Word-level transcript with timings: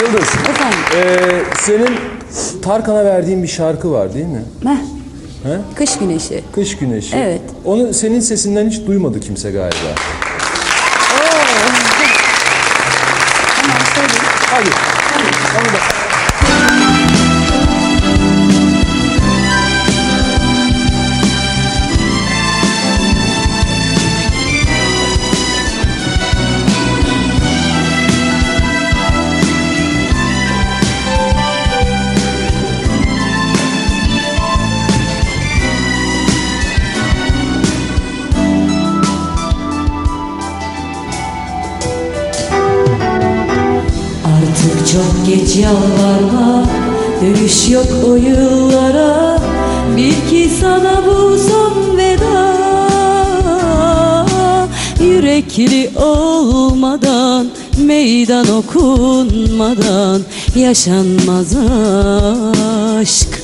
Yıldız, 0.00 0.28
Efendim. 0.50 0.78
eee, 0.94 1.42
senin 1.60 1.98
Tarkan'a 2.62 3.04
verdiğin 3.04 3.42
bir 3.42 3.48
şarkı 3.48 3.92
var 3.92 4.14
değil 4.14 4.26
mi? 4.26 4.44
Meh. 4.64 4.76
He? 5.42 5.58
Kış 5.76 5.98
güneşi. 5.98 6.44
Kış 6.54 6.76
Güneşi. 6.76 7.16
Evet. 7.16 7.40
Onu 7.64 7.94
senin 7.94 8.20
sesinden 8.20 8.70
hiç 8.70 8.86
duymadı 8.86 9.20
kimse 9.20 9.50
galiba. 9.50 9.76
Tamam 13.56 13.76
söyleyeyim. 13.94 14.24
Hadi. 14.50 14.70
Çok 44.94 45.26
geç 45.26 45.56
yalvarma 45.56 46.64
Dönüş 47.20 47.70
yok 47.70 47.86
o 48.06 48.14
yıllara. 48.14 49.38
Bil 49.96 50.14
ki 50.30 50.50
sana 50.60 51.02
bu 51.06 51.38
son 51.38 51.96
veda. 51.96 52.54
Yürekli 55.00 55.90
olmadan 55.96 57.46
Meydan 57.78 58.46
okunmadan 58.48 60.22
Yaşanmaz 60.56 61.56
aşk 63.00 63.42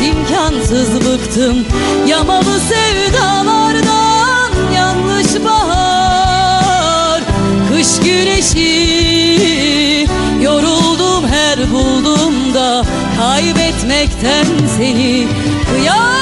imkansız 0.00 0.94
bıktım. 0.94 1.64
Yamalı 2.06 2.60
sevdalardan 2.60 4.50
Yanlış 4.74 5.44
bahar, 5.44 7.22
kış 7.70 8.00
güneşi 8.04 10.06
Yoruldum 10.42 11.28
her 11.28 11.72
bulduğumda. 11.72 12.84
Kaybetmekten 13.18 14.46
seni 14.76 15.26
Kıyamete 15.72 16.15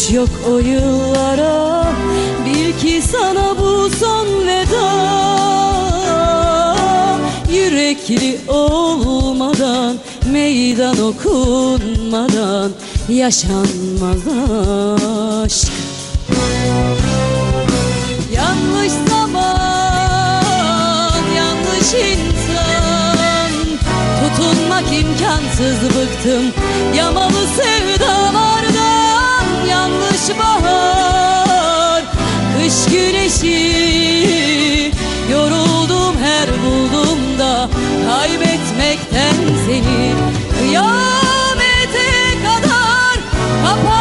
Dönüş 0.00 0.12
yok 0.12 0.28
o 0.50 0.58
yıllara. 0.58 1.86
Bil 2.46 2.72
ki 2.80 3.02
sana 3.12 3.58
bu 3.58 3.90
son 4.00 4.26
veda. 4.46 4.86
Yürekli 7.52 8.40
olmadan 8.48 9.96
Meydan 10.32 10.98
okunmadan 10.98 12.72
Yaşanmaz 13.08 14.28
aşk. 15.44 15.72
Yanlış 18.34 18.92
zaman, 19.08 20.42
yanlış 21.36 21.94
insan. 21.94 23.50
Tutunmak 24.20 24.84
imkansız 24.92 25.84
bıktım. 25.84 26.44
Yamalı 26.96 27.46
sevdalardan 27.56 28.29
etmekten 38.54 39.34
seni 39.66 40.14
Kıyamete 40.58 42.10
kadar 42.44 43.16
kapar 43.64 43.99